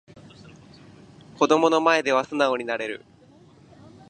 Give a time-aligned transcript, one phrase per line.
[1.37, 3.05] 子供の前で素直になれる